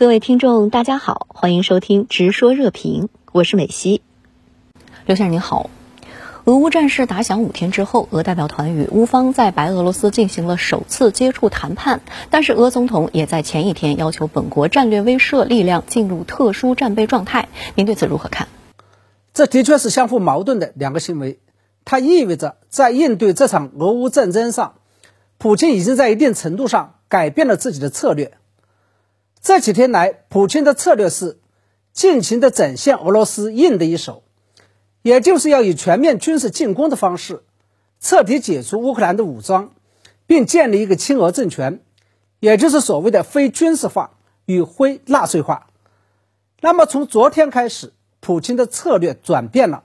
[0.00, 4.00] 各位听众，大家好，欢迎收听《直说热评》，我是美西。
[5.04, 5.68] 刘先生您好，
[6.44, 12.00] 俄乌战事打响五天之后，俄代表团与乌方在白俄罗斯进行了首次接触谈判，
[12.30, 17.50] 但是俄总统也在前一天要求本国战略威慑力量进入特殊战备状态。
[17.74, 18.48] 您对此如何看？
[19.34, 21.40] 这的确是相互矛盾的两个行为，
[21.84, 24.76] 它意味着在应对这场俄乌战争上，
[25.36, 28.38] 普京已经在一定程度上改变了自己的策略。
[29.42, 31.38] 这几天来，普京的策略是
[31.92, 34.22] 尽情的展现俄罗斯硬的一手，
[35.00, 37.42] 也就是要以全面军事进攻的方式，
[38.00, 39.72] 彻底解除乌克兰的武装，
[40.26, 41.80] 并建立一个亲俄政权，
[42.38, 45.68] 也就是所谓的非军事化与非纳粹化。
[46.60, 49.84] 那么从昨天开始，普京的策略转变了，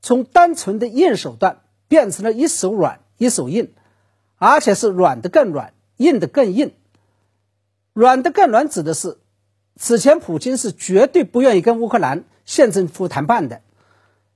[0.00, 3.70] 从单纯的硬手段变成了一手软一手硬，
[4.38, 6.72] 而且是软的更软，硬的更硬。
[7.98, 9.18] 软的更软指的是，
[9.74, 13.60] 此前普京是绝对不愿意跟乌克兰县政府谈判的，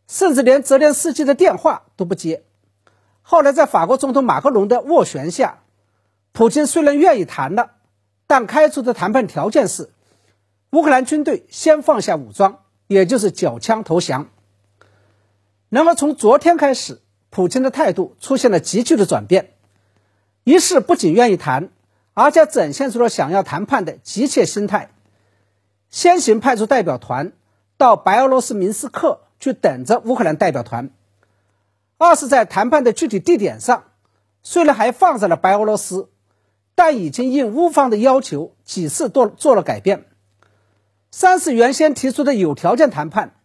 [0.09, 2.43] 甚至连泽连斯基的电话都不接。
[3.23, 5.61] 后来在法国总统马克龙的斡旋下，
[6.33, 7.71] 普京虽然愿意谈了，
[8.27, 9.91] 但开出的谈判条件是，
[10.73, 14.31] 乌克兰军队先放下武装，也就是缴枪投降。
[15.69, 19.53] 然而从昨天开始，普京的态度出现了急剧的转变，
[20.43, 21.71] 一是不仅愿意谈。
[22.15, 24.91] 而且展现出了想要谈判的急切心态，
[25.89, 27.33] 先行派出代表团
[27.79, 30.91] 到白俄罗斯明斯克去等着乌克兰代表团；
[31.97, 33.85] 二是，在谈判的具体地点上，
[34.43, 36.11] 虽然还放在了白俄罗斯，
[36.75, 40.01] 但已经应乌方的要求几次做做了改变；
[41.11, 43.37] 三是原先提出的有条件谈判，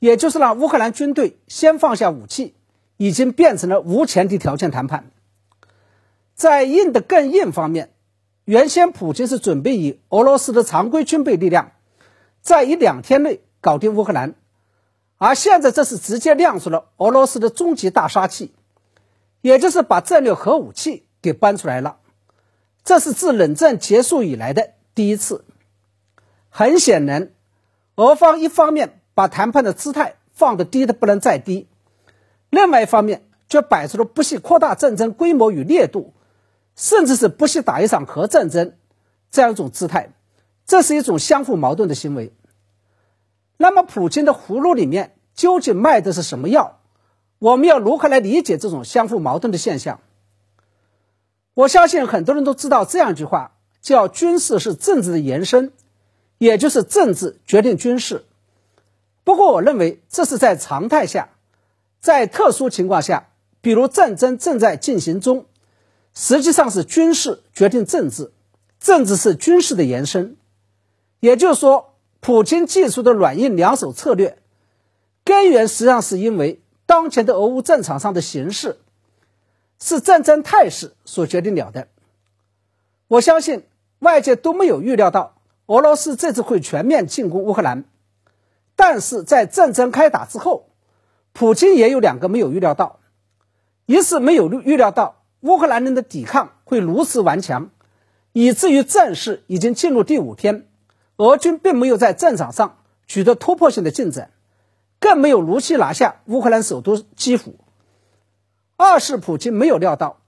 [0.00, 2.56] 也就是让乌克兰军队先放下武器，
[2.96, 5.12] 已经变成了无前提条件谈判。
[6.34, 7.90] 在硬的更硬方面。
[8.48, 11.72] 原先普京是准备以俄罗斯的常规军备力量，
[12.40, 14.36] 在一两天内搞定乌克兰，
[15.18, 18.54] 而现在这是直接亮出了俄罗斯的终极大杀器，
[19.42, 21.98] 也就是把战略核武器给搬出来了。
[22.84, 25.44] 这是自冷战结束以来的第一次。
[26.48, 27.32] 很显然，
[27.96, 31.68] 俄方一方面把谈判的姿态放得低的不能再低，
[32.48, 36.14] 另外一方面却摆出了不惜扩大战争规模与烈度。
[36.78, 38.74] 甚至是不惜打一场核战争，
[39.32, 40.12] 这样一种姿态，
[40.64, 42.32] 这是一种相互矛盾的行为。
[43.56, 46.78] 那么，普京的葫芦里面究竟卖的是什么药？
[47.40, 49.98] 我们要如何来理解这种相互矛盾的现象？
[51.54, 55.72] 我相信很多人都知道这样一句话，叫“军事是政治的延伸”，
[56.38, 58.24] 也就是政治决定军事。
[59.24, 61.30] 不过，我认为这是在常态下，
[61.98, 63.30] 在特殊情况下，
[63.60, 65.46] 比如战争正在进行中。
[66.20, 68.32] 实际上是军事决定政治，
[68.80, 70.36] 政治是军事的延伸。
[71.20, 74.36] 也就是说，普京技术的软硬两手策略，
[75.22, 78.80] 根源实际上是因为当前的俄乌战场上的形势
[79.78, 81.86] 是战争态势所决定了的。
[83.06, 83.62] 我相信
[84.00, 85.36] 外界都没有预料到
[85.66, 87.84] 俄罗斯这次会全面进攻乌克兰，
[88.74, 90.66] 但是在战争开打之后，
[91.32, 92.98] 普京也有两个没有预料到，
[93.86, 95.14] 一是没有预料到。
[95.40, 97.70] 乌克兰人的抵抗会如此顽强，
[98.32, 100.66] 以至于战事已经进入第五天，
[101.16, 104.30] 俄军并没有在战场上取得突破性的进展，
[104.98, 107.54] 更没有如期拿下乌克兰首都基辅。
[108.76, 110.20] 二是普京没有料到，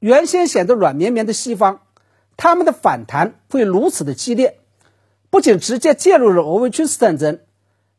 [0.00, 1.80] 原先显得软绵绵的西方，
[2.36, 4.58] 他们的反弹会如此的激烈，
[5.30, 7.40] 不仅直接介入了俄乌军事战争，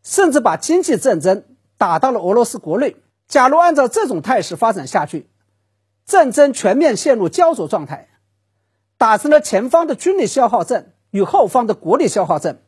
[0.04, 1.44] 甚至把经济战争
[1.78, 2.98] 打到了俄罗斯国内。
[3.28, 5.29] 假如按照这种态势发展下去，
[6.10, 8.10] 战争全面陷入焦灼状态，
[8.98, 12.64] 打成了前方的军力消耗战与后方的国力消耗战。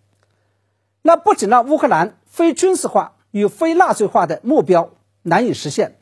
[1.02, 4.92] 那不仅让乌克兰非军事化与非纳粹化的目标
[5.24, 5.98] 难以实现，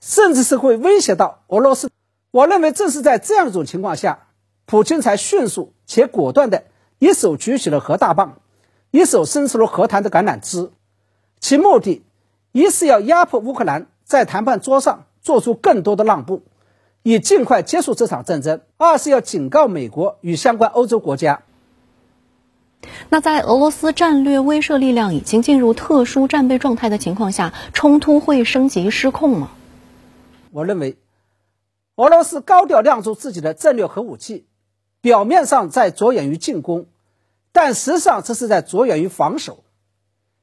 [0.00, 1.88] 甚至是会威胁到俄罗斯。
[2.32, 4.26] 我认为正是在这样一种情况下，
[4.64, 6.64] 普京才迅速且果断的
[6.98, 8.40] 一手举起了核大棒，
[8.90, 10.72] 一手伸出了和谈的橄榄枝。
[11.38, 12.04] 其目的，
[12.50, 16.42] 一是要压迫乌克兰在谈判桌上做出更多的让步。
[17.08, 18.62] 以尽快结束这场战争。
[18.78, 21.44] 二是要警告美国与相关欧洲国家。
[23.10, 29.52] 那在俄罗斯战略威慑力量已经进入特殊战备状态的情况下，冲突会升级失控吗？
[30.50, 30.98] 我认为，
[31.94, 34.44] 俄罗斯高调亮出自己的战略核武器，
[35.00, 36.86] 表面上在着眼于进攻，
[37.52, 39.62] 但实际上这是在着眼于防守。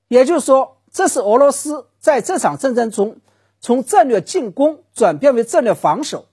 [0.07, 3.17] 也就是说，这是俄罗斯在这场战争中
[3.59, 6.27] 从战略进攻转变为战略防守。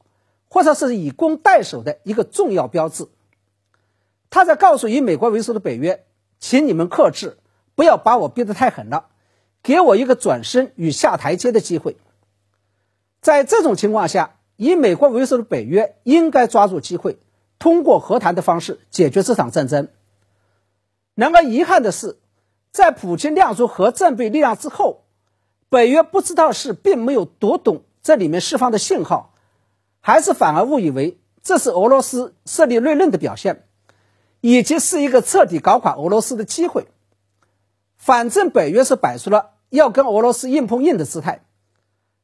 [0.50, 3.08] 或者是以攻代守的一个重要标志。
[4.28, 6.04] 他在告诉以美国为首的北约，
[6.38, 7.38] 请你们克制，
[7.74, 9.06] 不要把我逼得太狠了，
[9.62, 11.96] 给我一个转身与下台阶的机会。
[13.22, 17.18] 在这种情况下，以美国为首的北约应该抓住机会，
[17.58, 19.88] 通过和谈的方式解决这场战争。
[21.14, 22.18] 然而，遗憾的是，
[22.70, 25.04] 在普京亮出核战备力量之后，
[25.68, 29.34] 北约不知道是并没有读懂这里面释放的信号，
[30.00, 33.66] 还是反而误以为这是俄罗斯设立锐刃的表现。
[34.40, 36.86] 以及是一个彻底搞垮俄罗斯的机会。
[37.96, 41.42] 反正北约是摆出了要跟俄罗斯硬碰硬的姿态，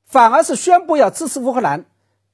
[0.06, 1.84] 反而是宣布要支持乌克兰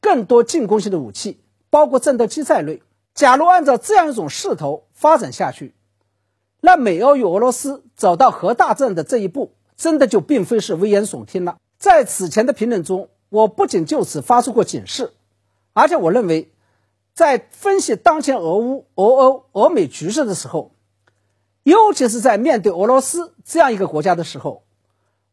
[0.01, 2.81] 更多进攻性的武器，包括战斗机在内。
[3.15, 5.75] 假如按照这样一种势头发展下去，
[6.61, 11.59] 那美欧与俄罗斯走到核大战的这一步，真的就并非是危言耸听了。
[11.77, 15.13] 在此前的评论中，我不仅就此发出过警示，
[15.73, 16.51] 而且我认为。
[17.15, 20.73] 在分析当前俄乌、俄欧、俄美局势的时候，
[21.63, 24.65] 尤其是在面对俄罗斯这样一个国家的时候，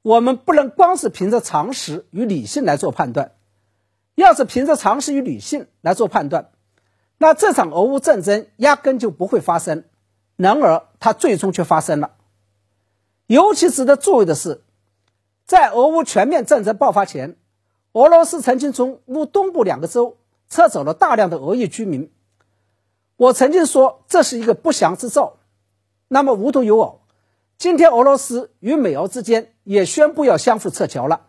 [0.01, 3.31] 我们不能光是凭着常识与理性来做判断。
[4.15, 6.49] 要是凭着常识与理性来做判断，
[7.17, 9.85] 那这场俄乌战争压根就不会发生。
[10.35, 12.15] 然而，它最终却发生了。
[13.27, 14.63] 尤其值得注意的是，
[15.45, 17.37] 在俄乌全面战争爆发前，
[17.93, 20.17] 俄罗斯曾经从乌东部两个州。
[20.49, 22.11] 撤走了大量的俄裔居民。
[23.15, 25.37] 我曾经说这是一个不祥之兆。
[26.07, 27.01] 那么无独有偶，
[27.57, 31.27] 今天俄罗斯与美俄之间也宣布要相互撤侨了。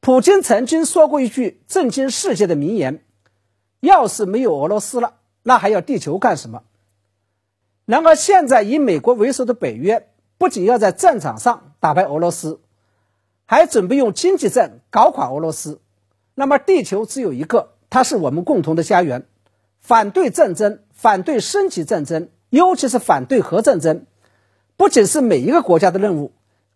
[0.00, 3.04] 普京曾经说过一句震惊世界的名言
[3.78, 6.64] ：“要是没有俄罗斯了，那还要地球干什么？”
[7.86, 12.60] 然而现在以美国为首的北约不仅要在战场上打败俄罗斯，
[13.44, 15.81] 还准备用经济战搞垮俄罗斯。
[16.34, 19.26] 那么，地球只有一个，它是我们共同的家园。
[19.80, 24.06] 反对战争，反对升级战争，尤其是反对核战争，
[24.76, 26.32] 不仅是每一个国家的任务，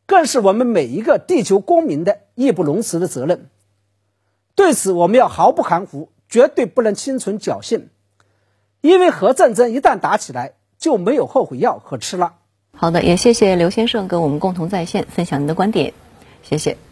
[0.06, 3.48] 更是我们每一个地球公民的义不容辞的责任。
[4.56, 7.90] 对此，我们要毫不含糊，绝对不能心存侥幸，
[8.80, 12.34] 因为核战争一旦打起来，就没有后悔药可吃了。
[12.74, 15.94] 好的，也谢谢刘先生跟我们共同在线分享您的观点，
[16.42, 16.85] 谢谢。